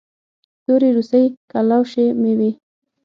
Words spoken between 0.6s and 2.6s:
تورې روسۍ کلوشې مې وې.